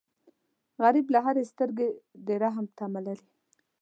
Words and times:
غریب 0.83 1.07
له 1.13 1.19
هرې 1.25 1.43
سترګې 1.51 1.89
د 2.27 2.27
رحم 2.43 2.65
تمه 2.77 3.01
لري 3.07 3.27